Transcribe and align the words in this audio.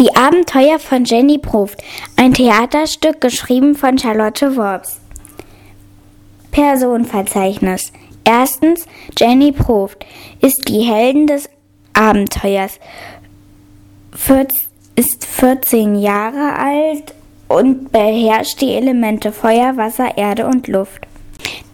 Die 0.00 0.14
Abenteuer 0.14 0.78
von 0.78 1.04
Jenny 1.04 1.38
Proft. 1.38 1.82
Ein 2.14 2.32
Theaterstück 2.32 3.20
geschrieben 3.20 3.74
von 3.74 3.98
Charlotte 3.98 4.56
Worps. 4.56 5.00
Personenverzeichnis. 6.52 7.92
Erstens, 8.22 8.86
Jenny 9.18 9.50
Proft 9.50 10.06
ist 10.40 10.68
die 10.68 10.82
Heldin 10.82 11.26
des 11.26 11.50
Abenteuers. 11.94 12.78
ist 14.94 15.24
14 15.24 15.96
Jahre 15.96 16.54
alt 16.56 17.12
und 17.48 17.90
beherrscht 17.90 18.60
die 18.60 18.74
Elemente 18.74 19.32
Feuer, 19.32 19.76
Wasser, 19.76 20.16
Erde 20.16 20.46
und 20.46 20.68
Luft. 20.68 21.08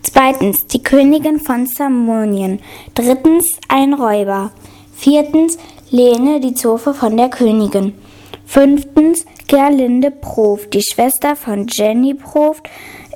Zweitens, 0.02 0.66
die 0.68 0.82
Königin 0.82 1.40
von 1.40 1.66
Samonien. 1.66 2.60
Drittens, 2.94 3.58
ein 3.68 3.92
Räuber. 3.92 4.50
Viertens, 4.96 5.58
Lene, 5.90 6.40
die 6.40 6.54
Zofe 6.54 6.94
von 6.94 7.18
der 7.18 7.28
Königin. 7.28 7.92
Fünftens, 8.46 9.24
Gerlinde 9.46 10.10
Proft, 10.10 10.74
die 10.74 10.82
Schwester 10.82 11.36
von 11.36 11.66
Jenny 11.68 12.14
Proft, 12.14 12.68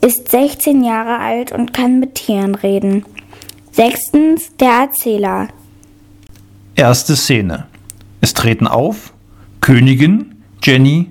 ist 0.05 0.31
16 0.31 0.85
Jahre 0.85 1.19
alt 1.19 1.53
und 1.53 1.73
kann 1.73 2.01
mit 2.01 2.15
Tieren 2.15 2.55
reden. 2.55 3.05
Sechstens, 3.73 4.57
der 4.57 4.71
Erzähler. 4.71 5.49
Erste 6.75 7.17
Szene. 7.17 7.67
Es 8.21 8.35
treten 8.35 8.67
auf 8.67 9.13
Königin, 9.61 10.37
Jenny 10.63 11.11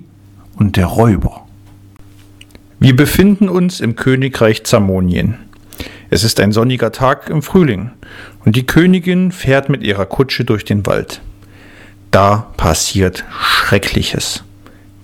und 0.56 0.76
der 0.76 0.86
Räuber. 0.86 1.46
Wir 2.80 2.94
befinden 2.94 3.48
uns 3.48 3.80
im 3.80 3.96
Königreich 3.96 4.64
Zamonien. 4.64 5.36
Es 6.10 6.24
ist 6.24 6.40
ein 6.40 6.52
sonniger 6.52 6.92
Tag 6.92 7.28
im 7.28 7.42
Frühling 7.42 7.90
und 8.44 8.56
die 8.56 8.66
Königin 8.66 9.32
fährt 9.32 9.68
mit 9.68 9.82
ihrer 9.82 10.06
Kutsche 10.06 10.44
durch 10.44 10.64
den 10.64 10.86
Wald. 10.86 11.20
Da 12.10 12.46
passiert 12.56 13.24
Schreckliches. 13.40 14.42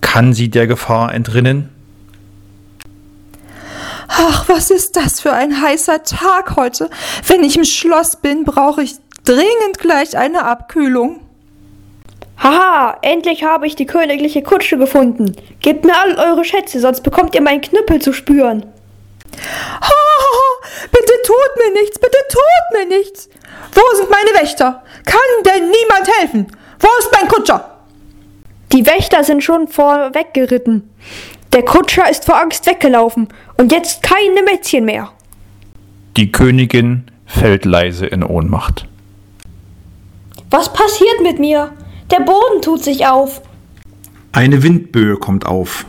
Kann 0.00 0.32
sie 0.32 0.48
der 0.48 0.66
Gefahr 0.66 1.12
entrinnen? 1.12 1.68
Ach, 4.08 4.48
was 4.48 4.70
ist 4.70 4.96
das 4.96 5.20
für 5.20 5.32
ein 5.32 5.60
heißer 5.60 6.04
Tag 6.04 6.56
heute? 6.56 6.88
Wenn 7.26 7.42
ich 7.42 7.56
im 7.56 7.64
Schloss 7.64 8.16
bin, 8.16 8.44
brauche 8.44 8.82
ich 8.82 8.94
dringend 9.24 9.78
gleich 9.78 10.16
eine 10.16 10.44
Abkühlung. 10.44 11.20
Haha, 12.38 12.98
endlich 13.02 13.44
habe 13.44 13.66
ich 13.66 13.76
die 13.76 13.86
königliche 13.86 14.42
Kutsche 14.42 14.78
gefunden. 14.78 15.34
Gebt 15.60 15.84
mir 15.84 15.96
all 15.96 16.14
eure 16.16 16.44
Schätze, 16.44 16.80
sonst 16.80 17.02
bekommt 17.02 17.34
ihr 17.34 17.40
meinen 17.40 17.60
Knüppel 17.60 18.00
zu 18.00 18.12
spüren. 18.12 18.66
Oh, 19.82 20.64
bitte 20.90 21.12
tut 21.24 21.64
mir 21.64 21.80
nichts, 21.80 21.98
bitte 21.98 22.18
tut 22.28 22.78
mir 22.78 22.96
nichts. 22.96 23.28
Wo 23.72 23.96
sind 23.96 24.10
meine 24.10 24.42
Wächter? 24.42 24.82
Kann 25.04 25.20
denn 25.44 25.70
niemand 25.70 26.08
helfen? 26.18 26.46
Wo 26.84 26.88
ist 26.98 27.08
mein 27.18 27.28
Kutscher? 27.28 27.78
Die 28.70 28.84
Wächter 28.84 29.24
sind 29.24 29.42
schon 29.42 29.68
vorweggeritten. 29.68 30.90
Der 31.54 31.64
Kutscher 31.64 32.10
ist 32.10 32.26
vor 32.26 32.38
Angst 32.38 32.66
weggelaufen 32.66 33.28
und 33.56 33.72
jetzt 33.72 34.02
keine 34.02 34.42
Mätzchen 34.42 34.84
mehr. 34.84 35.10
Die 36.18 36.30
Königin 36.30 37.04
fällt 37.24 37.64
leise 37.64 38.04
in 38.04 38.22
Ohnmacht. 38.22 38.86
Was 40.50 40.70
passiert 40.74 41.22
mit 41.22 41.38
mir? 41.38 41.72
Der 42.10 42.20
Boden 42.20 42.60
tut 42.60 42.84
sich 42.84 43.06
auf. 43.06 43.40
Eine 44.32 44.62
Windböe 44.62 45.16
kommt 45.16 45.46
auf. 45.46 45.86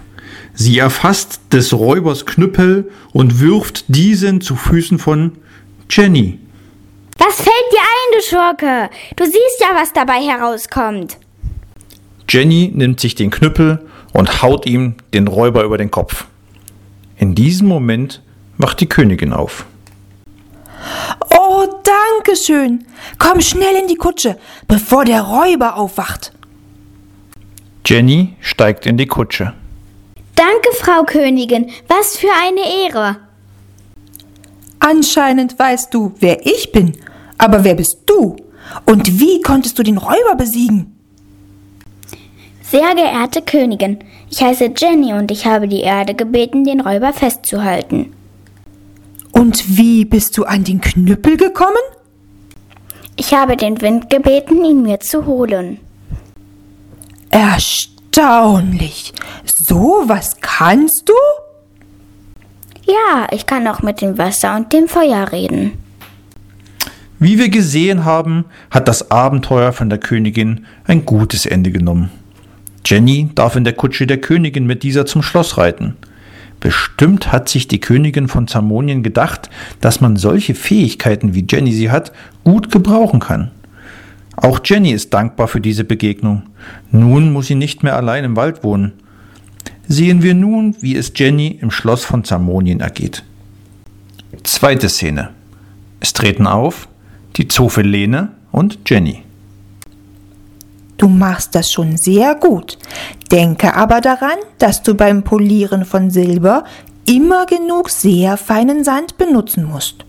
Sie 0.54 0.78
erfasst 0.78 1.42
des 1.52 1.74
Räubers 1.74 2.26
Knüppel 2.26 2.90
und 3.12 3.42
wirft 3.42 3.84
diesen 3.90 4.40
zu 4.40 4.56
Füßen 4.56 4.98
von 4.98 5.34
Jenny. 5.90 6.40
Was 7.18 7.36
fällt 7.36 7.72
dir 7.72 7.80
ein, 7.80 8.14
du 8.14 8.22
Schurke? 8.22 8.90
Du 9.16 9.26
siehst 9.26 9.62
ja, 9.62 9.70
was 9.74 9.94
dabei 9.94 10.22
herauskommt. 10.22 11.18
Jenny 12.30 12.72
nimmt 12.74 13.00
sich 13.00 13.16
den 13.16 13.32
Knüppel 13.32 13.88
und 14.14 14.42
haut 14.42 14.66
ihm 14.66 14.96
den 15.14 15.28
Räuber 15.28 15.64
über 15.64 15.78
den 15.78 15.92
Kopf. 15.92 16.26
In 17.18 17.36
diesem 17.36 17.68
Moment 17.68 18.22
wacht 18.58 18.82
die 18.82 18.90
Königin 18.90 19.32
auf. 19.32 19.66
Oh, 21.30 21.66
danke 21.84 22.36
schön. 22.36 22.86
Komm 23.18 23.42
schnell 23.42 23.76
in 23.82 23.88
die 23.88 23.96
Kutsche, 23.96 24.38
bevor 24.68 25.06
der 25.06 25.22
Räuber 25.22 25.78
aufwacht. 25.78 26.34
Jenny 27.86 28.36
steigt 28.42 28.86
in 28.86 28.98
die 28.98 29.08
Kutsche. 29.08 29.54
Danke, 30.36 30.70
Frau 30.74 31.04
Königin. 31.04 31.70
Was 31.88 32.18
für 32.18 32.32
eine 32.44 32.62
Ehre. 32.86 33.18
Anscheinend 34.80 35.58
weißt 35.58 35.94
du, 35.94 36.14
wer 36.20 36.46
ich 36.46 36.72
bin. 36.72 36.98
Aber 37.38 37.64
wer 37.64 37.76
bist 37.76 38.00
du? 38.06 38.36
Und 38.86 39.20
wie 39.20 39.42
konntest 39.42 39.78
du 39.78 39.84
den 39.84 39.98
Räuber 39.98 40.36
besiegen? 40.38 40.96
Sehr 42.62 42.96
geehrte 42.96 43.42
Königin, 43.42 44.00
ich 44.30 44.42
heiße 44.42 44.72
Jenny 44.76 45.14
und 45.14 45.30
ich 45.32 45.46
habe 45.46 45.68
die 45.68 45.82
Erde 45.82 46.16
gebeten, 46.16 46.64
den 46.64 46.82
Räuber 46.82 47.14
festzuhalten. 47.14 48.12
Und 49.32 49.78
wie 49.78 50.06
bist 50.06 50.38
du 50.38 50.46
an 50.46 50.64
den 50.64 50.82
Knüppel 50.82 51.38
gekommen? 51.38 51.76
Ich 53.18 53.34
habe 53.34 53.56
den 53.56 53.80
Wind 53.82 54.10
gebeten, 54.10 54.66
ihn 54.66 54.82
mir 54.82 55.00
zu 55.00 55.26
holen. 55.26 55.80
Erstaunlich. 57.30 59.14
So 59.46 60.04
was 60.06 60.38
kannst 60.42 61.04
du? 61.08 61.14
Ja, 62.86 63.28
ich 63.32 63.46
kann 63.46 63.68
auch 63.68 63.82
mit 63.82 64.02
dem 64.02 64.18
Wasser 64.18 64.56
und 64.56 64.74
dem 64.74 64.88
Feuer 64.88 65.32
reden. 65.32 65.85
Wie 67.20 67.40
wir 67.40 67.50
gesehen 67.50 68.04
haben, 68.04 68.46
hat 68.70 68.88
das 68.88 69.10
Abenteuer 69.10 69.72
von 69.72 69.90
der 69.90 70.00
Königin 70.00 70.66
ein 70.86 71.06
gutes 71.06 71.46
Ende 71.46 71.72
genommen. 71.72 72.10
Jenny 72.86 73.30
darf 73.34 73.56
in 73.56 73.64
der 73.64 73.74
Kutsche 73.74 74.06
der 74.06 74.20
Königin 74.20 74.68
mit 74.68 74.84
dieser 74.84 75.06
zum 75.06 75.24
Schloss 75.24 75.58
reiten. 75.58 75.96
Bestimmt 76.60 77.32
hat 77.32 77.48
sich 77.48 77.68
die 77.68 77.80
Königin 77.80 78.28
von 78.28 78.48
Zamonien 78.48 79.02
gedacht, 79.02 79.50
dass 79.82 80.02
man 80.02 80.18
solche 80.18 80.56
Fähigkeiten 80.56 81.34
wie 81.34 81.46
Jenny 81.50 81.72
sie 81.72 81.90
hat, 81.90 82.12
gut 82.44 82.72
gebrauchen 82.72 83.22
kann. 83.22 83.52
Auch 84.36 84.60
Jenny 84.64 84.92
ist 84.92 85.14
dankbar 85.14 85.48
für 85.48 85.62
diese 85.62 85.86
Begegnung. 85.86 86.44
Nun 86.92 87.32
muss 87.32 87.48
sie 87.48 87.56
nicht 87.56 87.84
mehr 87.84 87.96
allein 87.96 88.26
im 88.26 88.36
Wald 88.36 88.64
wohnen. 88.64 88.92
Sehen 89.88 90.22
wir 90.22 90.34
nun, 90.34 90.76
wie 90.82 90.96
es 90.96 91.14
Jenny 91.16 91.60
im 91.62 91.72
Schloss 91.72 92.04
von 92.04 92.24
Zamonien 92.24 92.82
ergeht. 92.82 93.24
Zweite 94.44 94.90
Szene. 94.90 95.30
Es 96.02 96.14
treten 96.14 96.48
auf 96.48 96.88
die 97.36 97.48
Zofe 97.48 97.82
Lene 97.82 98.30
und 98.52 98.80
Jenny. 98.88 99.24
Du 100.98 101.10
machst 101.10 101.56
das 101.56 101.72
schon 101.72 101.98
sehr 101.98 102.36
gut. 102.36 102.78
Denke 103.32 103.76
aber 103.76 104.00
daran, 104.02 104.38
dass 104.60 104.82
du 104.82 104.96
beim 104.96 105.24
Polieren 105.24 105.84
von 105.84 106.10
Silber 106.10 106.64
immer 107.06 107.46
genug 107.46 107.90
sehr 107.90 108.38
feinen 108.38 108.84
Sand 108.84 109.18
benutzen 109.18 109.66
musst. 109.66 110.06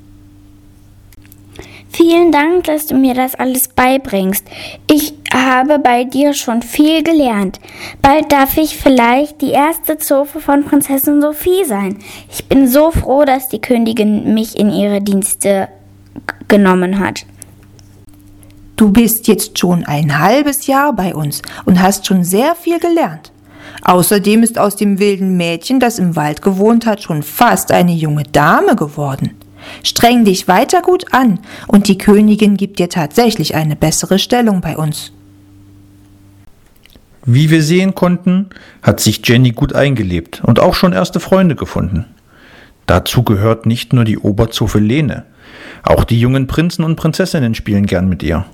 Vielen 1.91 2.31
Dank, 2.31 2.65
dass 2.65 2.87
du 2.87 2.95
mir 2.95 3.15
das 3.15 3.35
alles 3.37 3.69
beibringst. 3.69 4.45
Ich 4.91 5.15
habe 5.33 5.79
bei 5.79 6.05
dir 6.05 6.35
schon 6.35 6.61
viel 6.61 7.03
gelernt. 7.03 7.59
Bald 8.03 8.31
darf 8.31 8.59
ich 8.59 8.77
vielleicht 8.77 9.41
die 9.41 9.53
erste 9.53 9.97
Zofe 9.97 10.41
von 10.41 10.65
Prinzessin 10.65 11.23
Sophie 11.23 11.65
sein. 11.65 11.99
Ich 12.31 12.47
bin 12.47 12.69
so 12.69 12.91
froh, 12.91 13.25
dass 13.25 13.49
die 13.49 13.61
Königin 13.61 14.35
mich 14.35 14.59
in 14.59 14.71
ihre 14.71 15.01
Dienste 15.01 15.69
genommen 16.49 16.99
hat. 16.99 17.27
Du 18.77 18.93
bist 18.93 19.27
jetzt 19.27 19.59
schon 19.59 19.85
ein 19.85 20.19
halbes 20.19 20.67
Jahr 20.67 20.95
bei 20.95 21.15
uns 21.15 21.41
und 21.65 21.81
hast 21.81 22.07
schon 22.07 22.25
sehr 22.25 22.55
viel 22.55 22.79
gelernt. 22.79 23.33
Außerdem 23.83 24.43
ist 24.43 24.59
aus 24.59 24.77
dem 24.77 24.99
wilden 24.99 25.37
Mädchen, 25.37 25.81
das 25.81 25.99
im 25.99 26.17
Wald 26.17 26.43
gewohnt 26.43 26.87
hat, 26.87 27.03
schon 27.03 27.23
fast 27.23 27.73
eine 27.73 27.93
junge 27.93 28.25
Dame 28.25 28.77
geworden. 28.77 29.31
Streng 29.83 30.25
dich 30.25 30.49
weiter 30.49 30.83
gut 30.83 31.13
an 31.13 31.41
und 31.67 31.89
die 31.89 31.99
Königin 31.99 32.57
gibt 32.57 32.79
dir 32.79 32.89
tatsächlich 32.89 33.55
eine 33.55 33.77
bessere 33.77 34.19
Stellung 34.19 34.61
bei 34.61 34.77
uns. 34.77 35.13
Wie 37.25 37.51
wir 37.51 37.63
sehen 37.63 37.95
konnten, 37.95 38.51
hat 38.83 39.01
sich 39.01 39.21
Jenny 39.27 39.51
gut 39.51 39.75
eingelebt 39.75 40.43
und 40.45 40.61
auch 40.61 40.75
schon 40.75 40.93
erste 40.93 41.19
Freunde 41.19 41.57
gefunden. 41.57 42.05
Dazu 42.87 43.25
gehört 43.25 43.67
nicht 43.67 43.93
nur 43.93 44.05
die 44.05 44.19
Oberzofe 44.19 44.79
Lene, 44.79 45.25
auch 45.83 46.05
die 46.05 46.21
jungen 46.21 46.47
Prinzen 46.47 46.85
und 46.85 46.97
Prinzessinnen 46.97 47.55
spielen 47.55 47.87
gern 47.87 48.09
mit 48.09 48.23
ihr. 48.23 48.45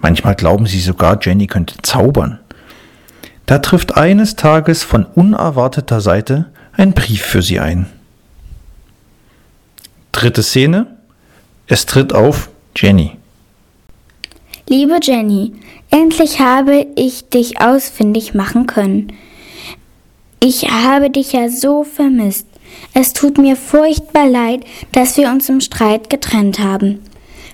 Manchmal 0.00 0.34
glauben 0.34 0.66
sie 0.66 0.80
sogar, 0.80 1.18
Jenny 1.20 1.46
könnte 1.46 1.74
zaubern. 1.82 2.38
Da 3.46 3.58
trifft 3.58 3.96
eines 3.96 4.36
Tages 4.36 4.82
von 4.82 5.04
unerwarteter 5.04 6.00
Seite 6.00 6.46
ein 6.72 6.92
Brief 6.92 7.22
für 7.22 7.42
sie 7.42 7.58
ein. 7.58 7.86
Dritte 10.12 10.42
Szene. 10.42 10.86
Es 11.66 11.86
tritt 11.86 12.12
auf 12.12 12.50
Jenny. 12.76 13.12
Liebe 14.68 14.98
Jenny, 15.02 15.52
endlich 15.90 16.40
habe 16.40 16.86
ich 16.96 17.28
dich 17.30 17.60
ausfindig 17.60 18.34
machen 18.34 18.66
können. 18.66 19.12
Ich 20.40 20.70
habe 20.70 21.10
dich 21.10 21.32
ja 21.32 21.48
so 21.48 21.84
vermisst. 21.84 22.47
Es 22.94 23.12
tut 23.12 23.38
mir 23.38 23.56
furchtbar 23.56 24.28
leid, 24.28 24.64
dass 24.92 25.16
wir 25.16 25.28
uns 25.28 25.48
im 25.48 25.60
Streit 25.60 26.10
getrennt 26.10 26.58
haben. 26.58 27.00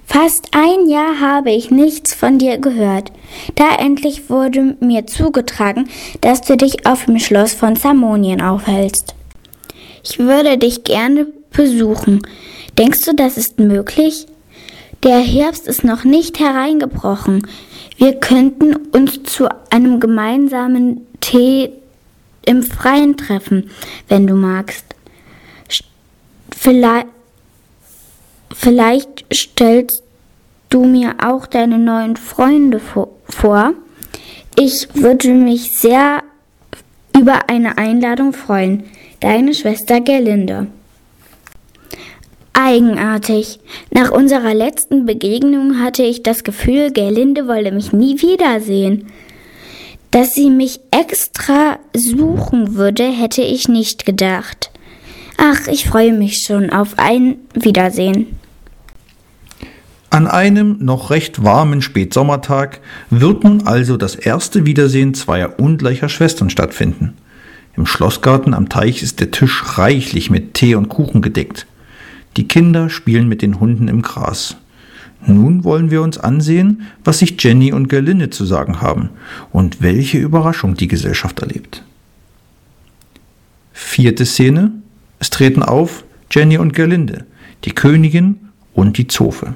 Fast 0.07 0.49
ein 0.53 0.89
Jahr 0.89 1.21
habe 1.21 1.51
ich 1.51 1.71
nichts 1.71 2.15
von 2.15 2.39
dir 2.39 2.59
gehört. 2.59 3.11
Da 3.55 3.75
endlich 3.77 4.29
wurde 4.31 4.77
mir 4.81 5.07
zugetragen, 5.07 5.89
dass 6.21 6.43
du 6.43 6.57
dich 6.57 6.87
auf 6.87 7.07
dem 7.07 7.19
Schloss 7.19 7.55
von 7.55 7.75
Zamonien 7.75 8.41
aufhältst. 8.41 9.15
Ich 10.03 10.19
würde 10.19 10.59
dich 10.59 10.85
gerne 10.85 11.27
besuchen. 11.51 12.23
Denkst 12.79 13.05
du, 13.07 13.15
das 13.15 13.37
ist 13.37 13.59
möglich? 13.59 14.27
Der 15.03 15.19
Herbst 15.19 15.67
ist 15.67 15.85
noch 15.85 16.05
nicht 16.05 16.39
hereingebrochen. 16.39 17.47
Wir 17.97 18.15
könnten 18.15 18.75
uns 18.93 19.23
zu 19.23 19.49
einem 19.71 20.01
gemeinsamen 20.01 21.07
Tee 21.21 21.71
im 22.47 22.63
Freien 22.63 23.17
treffen, 23.17 23.71
wenn 24.09 24.27
du 24.27 24.35
magst. 24.35 24.94
Vielleicht, 26.65 27.09
vielleicht 28.55 29.27
stellst 29.31 30.03
du 30.71 30.87
mir 30.87 31.17
auch 31.23 31.45
deine 31.45 31.79
neuen 31.79 32.17
Freunde 32.17 32.81
vor. 32.81 33.75
Ich 34.57 34.89
würde 34.95 35.35
mich 35.35 35.79
sehr 35.79 36.23
über 37.15 37.51
eine 37.51 37.77
Einladung 37.77 38.33
freuen. 38.33 38.85
Deine 39.21 39.53
Schwester 39.53 40.01
Gerlinde. 40.01 40.69
Eigenartig. 42.55 43.61
Nach 43.91 44.11
unserer 44.11 44.55
letzten 44.55 45.05
Begegnung 45.05 45.81
hatte 45.83 46.03
ich 46.03 46.23
das 46.23 46.45
Gefühl, 46.45 46.93
Gerlinde 46.93 47.47
wolle 47.47 47.73
mich 47.73 47.93
nie 47.93 48.23
wiedersehen. 48.23 49.13
Dass 50.11 50.33
sie 50.33 50.49
mich 50.49 50.81
extra 50.91 51.79
suchen 51.95 52.77
würde, 52.77 53.05
hätte 53.05 53.43
ich 53.43 53.69
nicht 53.69 54.07
gedacht. 54.07 54.71
Ach, 55.37 55.67
ich 55.67 55.87
freue 55.87 56.13
mich 56.13 56.45
schon 56.47 56.71
auf 56.71 56.99
ein 56.99 57.37
Wiedersehen. 57.55 58.27
An 60.11 60.29
einem 60.29 60.77
noch 60.79 61.11
recht 61.11 61.43
warmen 61.43 61.83
Spätsommertag 61.83 62.81
wird 63.11 63.43
nun 63.43 63.67
also 63.67 63.97
das 63.97 64.15
erste 64.15 64.65
Wiedersehen 64.65 65.13
zweier 65.15 65.59
ungleicher 65.59 66.09
Schwestern 66.09 66.51
stattfinden. 66.51 67.15
Im 67.77 67.87
Schlossgarten 67.87 68.55
am 68.55 68.69
Teich 68.69 69.03
ist 69.03 69.19
der 69.19 69.33
Tisch 69.33 69.77
reichlich 69.77 70.31
mit 70.31 70.55
Tee 70.55 70.77
und 70.77 70.89
Kuchen 70.89 71.21
gedeckt. 71.21 71.67
Die 72.37 72.47
Kinder 72.47 72.91
spielen 72.91 73.29
mit 73.29 73.43
den 73.43 73.59
Hunden 73.59 73.89
im 73.89 74.03
Gras. 74.03 74.57
Nun 75.27 75.65
wollen 75.65 75.91
wir 75.91 76.03
uns 76.03 76.19
ansehen, 76.19 76.83
was 77.03 77.19
sich 77.19 77.35
Jenny 77.43 77.73
und 77.73 77.89
Gerlinde 77.89 78.31
zu 78.31 78.45
sagen 78.45 78.81
haben 78.81 79.11
und 79.51 79.83
welche 79.83 80.19
Überraschung 80.19 80.75
die 80.77 80.89
Gesellschaft 80.89 81.41
erlebt. 81.41 81.83
Vierte 83.73 84.27
Szene. 84.27 84.71
Es 85.25 85.31
treten 85.31 85.63
auf 85.63 86.05
Jenny 86.31 86.59
und 86.59 86.75
Gerlinde, 86.75 87.25
die 87.65 87.71
Königin 87.71 88.51
und 88.75 88.99
die 88.99 89.07
Zofe. 89.07 89.55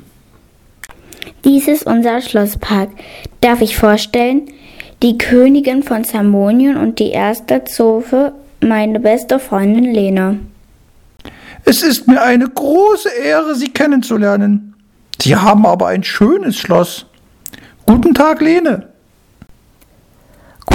Dies 1.45 1.69
ist 1.69 1.85
unser 1.85 2.23
Schlosspark. 2.23 2.89
Darf 3.43 3.61
ich 3.61 3.77
vorstellen? 3.77 4.49
Die 5.03 5.19
Königin 5.19 5.83
von 5.83 6.05
Zamonien 6.05 6.79
und 6.79 6.99
die 6.99 7.11
erste 7.11 7.65
Zofe, 7.65 8.33
meine 8.63 8.99
beste 8.99 9.39
Freundin 9.39 9.93
Lena. 9.93 10.37
Es 11.67 11.83
ist 11.83 12.09
mir 12.09 12.23
eine 12.23 12.49
große 12.49 13.11
Ehre, 13.23 13.55
Sie 13.55 13.69
kennenzulernen. 13.69 14.73
Sie 15.21 15.37
haben 15.37 15.67
aber 15.67 15.89
ein 15.89 16.03
schönes 16.03 16.57
Schloss. 16.57 17.05
Guten 17.85 18.15
Tag, 18.15 18.41
Lene. 18.41 18.89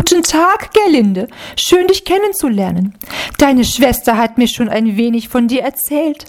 Guten 0.05 0.23
Tag, 0.23 0.73
Gerlinde. 0.73 1.29
Schön, 1.55 1.87
dich 1.87 2.03
kennenzulernen. 2.03 2.93
Deine 3.37 3.63
Schwester 3.63 4.17
hat 4.17 4.37
mir 4.37 4.49
schon 4.49 4.67
ein 4.67 4.97
wenig 4.97 5.29
von 5.29 5.47
dir 5.47 5.61
erzählt. 5.61 6.25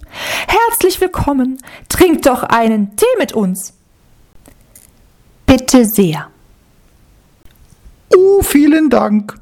Herzlich 0.47 1.01
willkommen. 1.01 1.59
Trink 1.89 2.23
doch 2.23 2.45
einen 2.45 2.95
Tee 2.95 3.05
mit 3.19 3.33
uns. 3.33 3.73
Bitte 5.45 5.87
sehr. 5.87 6.29
Oh, 8.17 8.43
vielen 8.43 8.91
Dank. 8.91 9.41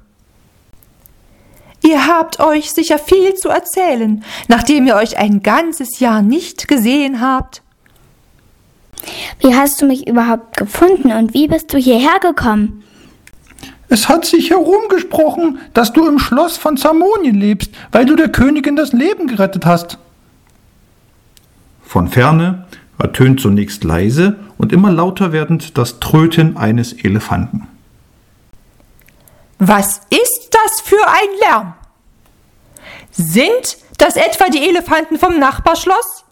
Ihr 1.83 2.07
habt 2.07 2.41
euch 2.41 2.73
sicher 2.73 2.99
viel 2.99 3.35
zu 3.35 3.51
erzählen, 3.51 4.25
nachdem 4.49 4.87
ihr 4.87 4.97
euch 4.97 5.19
ein 5.19 5.43
ganzes 5.43 6.01
Jahr 6.01 6.23
nicht 6.23 6.69
gesehen 6.69 7.21
habt. 7.21 7.61
Wie 9.41 9.55
hast 9.55 9.83
du 9.83 9.85
mich 9.85 10.07
überhaupt 10.07 10.57
gefunden 10.57 11.13
und 11.13 11.35
wie 11.35 11.49
bist 11.49 11.75
du 11.75 11.77
hierher 11.77 12.19
gekommen? 12.19 12.83
Es 13.93 14.09
hat 14.09 14.25
sich 14.25 14.49
herumgesprochen, 14.49 15.59
dass 15.75 15.93
du 15.93 16.09
im 16.09 16.19
Schloss 16.19 16.57
von 16.57 16.79
Zamonien 16.79 17.35
lebst, 17.35 17.73
weil 17.91 18.07
du 18.07 18.17
der 18.17 18.31
Königin 18.31 18.75
das 18.75 18.95
Leben 18.95 19.27
gerettet 19.27 19.67
hast. 19.67 19.99
Von 21.85 22.09
ferne 22.09 22.65
ertönt 22.99 23.43
zunächst 23.43 23.85
leise 23.85 24.39
und 24.57 24.73
immer 24.73 24.91
lauter 24.91 25.33
werdend 25.33 25.77
das 25.77 26.01
Tröten 26.01 26.57
eines 26.57 26.95
Elefanten. 26.95 27.69
Was 29.59 30.01
ist 30.09 30.49
das 30.51 30.81
für 30.81 31.07
ein 31.07 31.29
Lärm? 31.43 31.75
Sind 33.11 33.77
das 33.99 34.17
etwa 34.17 34.49
die 34.49 34.67
Elefanten 34.71 35.19
vom 35.19 35.39
Nachbarschloss? 35.39 36.25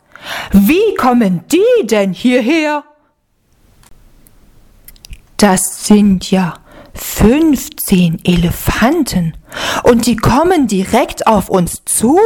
Wie 0.53 0.95
kommen 0.97 1.45
die 1.53 1.87
denn 1.87 2.15
hierher? 2.15 2.85
Das 5.37 5.85
sind 5.85 6.31
ja 6.31 6.55
15 7.01 8.21
Elefanten 8.25 9.35
und 9.83 10.07
die 10.07 10.17
kommen 10.17 10.67
direkt 10.67 11.27
auf 11.27 11.49
uns 11.49 11.83
zu. 11.87 12.19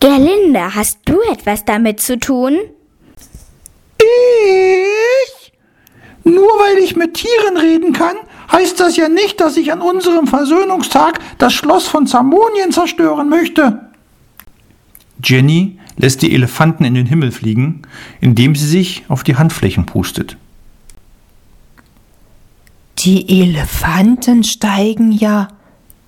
Gerlinde, 0.00 0.74
hast 0.74 1.00
du 1.04 1.20
etwas 1.32 1.64
damit 1.64 2.00
zu 2.00 2.18
tun? 2.18 2.58
Ich? 3.98 5.52
Nur 6.24 6.48
weil 6.58 6.82
ich 6.82 6.96
mit 6.96 7.14
Tieren 7.14 7.56
reden 7.56 7.92
kann, 7.92 8.16
heißt 8.50 8.80
das 8.80 8.96
ja 8.96 9.08
nicht, 9.08 9.40
dass 9.40 9.56
ich 9.56 9.70
an 9.72 9.80
unserem 9.80 10.26
Versöhnungstag 10.26 11.20
das 11.38 11.52
Schloss 11.52 11.86
von 11.86 12.06
Zamonien 12.06 12.72
zerstören 12.72 13.28
möchte. 13.28 13.90
Jenny 15.22 15.78
lässt 15.96 16.22
die 16.22 16.34
Elefanten 16.34 16.84
in 16.84 16.94
den 16.94 17.06
Himmel 17.06 17.32
fliegen, 17.32 17.82
indem 18.20 18.54
sie 18.54 18.66
sich 18.66 19.04
auf 19.08 19.24
die 19.24 19.36
Handflächen 19.36 19.86
pustet. 19.86 20.36
Die 23.06 23.40
Elefanten 23.40 24.42
steigen 24.42 25.12
ja 25.12 25.46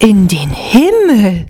in 0.00 0.27
den 0.27 0.50
Himmel. 0.50 1.47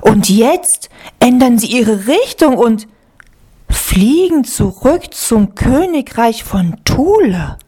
Und 0.00 0.28
jetzt 0.28 0.90
ändern 1.20 1.60
sie 1.60 1.68
ihre 1.68 2.08
Richtung 2.08 2.58
und 2.58 2.88
fliegen 3.70 4.42
zurück 4.42 5.14
zum 5.14 5.54
Königreich 5.54 6.42
von 6.42 6.74
Thule. 6.84 7.58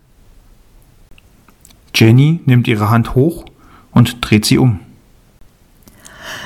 Jenny 1.95 2.41
nimmt 2.47 2.67
ihre 2.67 2.91
Hand 2.91 3.15
hoch 3.15 3.45
und 3.93 4.17
dreht 4.21 4.45
sie 4.45 4.59
um. 4.59 4.81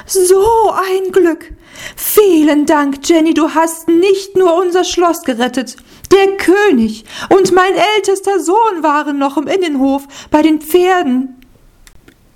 So 0.06 0.72
ein 0.72 1.12
Glück. 1.12 1.52
Vielen 1.96 2.66
Dank, 2.66 2.98
Jenny, 3.04 3.34
du 3.34 3.50
hast 3.50 3.88
nicht 3.88 4.36
nur 4.36 4.56
unser 4.62 4.84
Schloss 4.84 5.22
gerettet. 5.22 5.76
Der 6.12 6.36
König 6.36 7.04
und 7.28 7.52
mein 7.52 7.72
ältester 7.96 8.40
Sohn 8.40 8.82
waren 8.82 9.18
noch 9.18 9.36
im 9.36 9.46
Innenhof 9.46 10.06
bei 10.30 10.42
den 10.42 10.60
Pferden. 10.60 11.36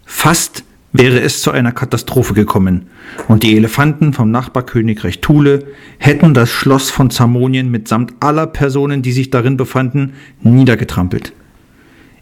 Fast 0.05 0.65
wäre 0.93 1.21
es 1.21 1.43
zu 1.43 1.51
einer 1.51 1.73
Katastrophe 1.73 2.35
gekommen, 2.35 2.89
und 3.29 3.43
die 3.43 3.57
Elefanten 3.57 4.13
vom 4.13 4.31
Nachbarkönigreich 4.31 5.21
Thule 5.21 5.67
hätten 5.99 6.35
das 6.35 6.51
Schloss 6.51 6.91
von 6.91 7.11
Zamonien 7.11 7.71
mitsamt 7.71 8.15
aller 8.21 8.47
Personen, 8.47 9.03
die 9.03 9.13
sich 9.13 9.31
darin 9.31 9.57
befanden, 9.57 10.15
niedergetrampelt. 10.41 11.33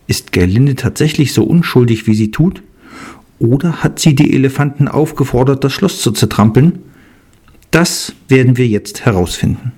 Ist 0.09 0.33
Gerlinde 0.33 0.75
tatsächlich 0.75 1.33
so 1.33 1.45
unschuldig, 1.45 2.07
wie 2.07 2.15
sie 2.15 2.31
tut? 2.31 2.63
Oder 3.39 3.83
hat 3.83 3.99
sie 3.99 4.15
die 4.15 4.35
Elefanten 4.35 4.89
aufgefordert, 4.89 5.63
das 5.63 5.73
Schloss 5.73 6.01
zu 6.01 6.13
zertrampeln? 6.13 6.83
Das 7.71 8.15
werden 8.29 8.57
wir 8.57 8.67
jetzt 8.67 9.05
herausfinden. 9.05 9.73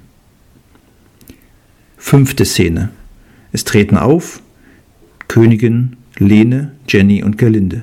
Fünfte 1.96 2.44
Szene. 2.44 2.90
Es 3.52 3.64
treten 3.64 3.96
auf 3.98 4.40
Königin, 5.26 5.96
Lene, 6.16 6.72
Jenny 6.86 7.22
und 7.22 7.38
Gerlinde. 7.38 7.82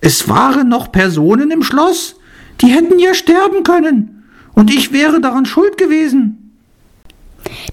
Es 0.00 0.28
waren 0.28 0.68
noch 0.68 0.92
Personen 0.92 1.50
im 1.50 1.62
Schloss, 1.62 2.16
die 2.60 2.68
hätten 2.68 2.98
ja 2.98 3.14
sterben 3.14 3.64
können. 3.64 4.24
Und 4.54 4.72
ich 4.72 4.92
wäre 4.92 5.20
daran 5.20 5.46
schuld 5.46 5.78
gewesen. 5.78 6.52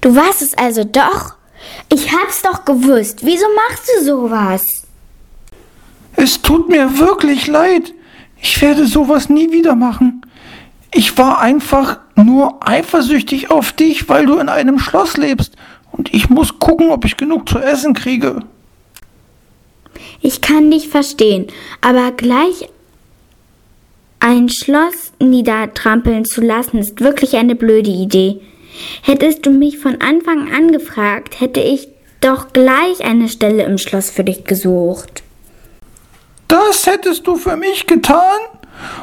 Du 0.02 0.16
warst 0.16 0.42
es 0.42 0.58
also 0.58 0.84
doch? 0.84 1.36
Ich 1.90 2.12
hab's 2.12 2.42
doch 2.42 2.66
gewusst. 2.66 3.20
Wieso 3.24 3.46
machst 3.56 3.90
du 3.96 4.06
sowas? 4.06 4.64
Es 6.16 6.42
tut 6.42 6.70
mir 6.70 7.00
wirklich 7.00 7.48
leid. 7.48 7.94
Ich 8.42 8.62
werde 8.62 8.86
sowas 8.88 9.30
nie 9.30 9.52
wieder 9.52 9.76
machen. 9.76 10.22
Ich 10.94 11.18
war 11.18 11.40
einfach 11.40 12.00
nur 12.16 12.68
eifersüchtig 12.68 13.50
auf 13.50 13.72
dich, 13.72 14.10
weil 14.10 14.26
du 14.26 14.38
in 14.38 14.50
einem 14.50 14.80
Schloss 14.80 15.18
lebst. 15.18 15.56
Und 15.92 16.14
ich 16.14 16.30
muss 16.30 16.60
gucken, 16.60 16.90
ob 16.90 17.06
ich 17.06 17.18
genug 17.18 17.48
zu 17.48 17.60
essen 17.60 17.94
kriege. 17.94 18.40
Ich 20.22 20.42
kann 20.42 20.72
dich 20.72 20.90
verstehen, 20.90 21.48
aber 21.82 22.12
gleich 22.12 22.70
ein 24.20 24.50
Schloss 24.50 25.14
niedertrampeln 25.20 26.26
zu 26.26 26.42
lassen, 26.42 26.78
ist 26.78 27.02
wirklich 27.02 27.36
eine 27.38 27.56
blöde 27.56 27.90
Idee. 27.90 28.40
Hättest 29.02 29.46
du 29.46 29.50
mich 29.50 29.80
von 29.80 30.00
Anfang 30.00 30.54
an 30.54 30.72
gefragt, 30.72 31.40
hätte 31.42 31.60
ich 31.60 31.88
doch 32.22 32.54
gleich 32.54 33.04
eine 33.04 33.30
Stelle 33.30 33.64
im 33.64 33.78
Schloss 33.78 34.12
für 34.12 34.24
dich 34.24 34.44
gesucht. 34.44 35.24
Das 36.72 36.88
hättest 36.88 37.28
du 37.28 37.36
für 37.36 37.58
mich 37.58 37.86
getan, 37.86 38.40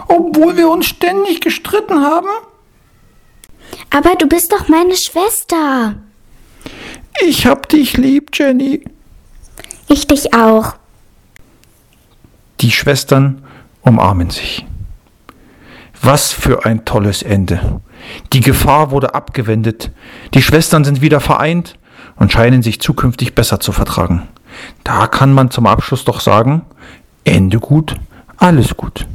obwohl 0.06 0.56
wir 0.56 0.70
uns 0.70 0.86
ständig 0.86 1.42
gestritten 1.42 2.00
haben? 2.00 2.30
Aber 3.90 4.14
du 4.14 4.26
bist 4.26 4.52
doch 4.52 4.68
meine 4.68 4.96
Schwester. 4.96 5.96
Ich 7.20 7.46
hab 7.46 7.68
dich 7.68 7.98
lieb, 7.98 8.30
Jenny. 8.32 8.84
Ich 9.86 10.06
dich 10.06 10.32
auch. 10.32 10.76
Die 12.62 12.70
Schwestern 12.70 13.44
umarmen 13.82 14.30
sich. 14.30 14.64
Was 16.00 16.32
für 16.32 16.64
ein 16.64 16.86
tolles 16.86 17.22
Ende. 17.22 17.82
Die 18.32 18.40
Gefahr 18.40 18.92
wurde 18.92 19.14
abgewendet. 19.14 19.90
Die 20.32 20.40
Schwestern 20.40 20.84
sind 20.84 21.02
wieder 21.02 21.20
vereint 21.20 21.78
und 22.16 22.32
scheinen 22.32 22.62
sich 22.62 22.80
zukünftig 22.80 23.34
besser 23.34 23.60
zu 23.60 23.72
vertragen. 23.72 24.26
Da 24.84 25.06
kann 25.06 25.34
man 25.34 25.50
zum 25.50 25.66
Abschluss 25.66 26.06
doch 26.06 26.20
sagen, 26.20 26.62
Ende 27.24 27.58
gut, 27.58 27.94
alles 28.36 28.76
gut. 28.76 29.06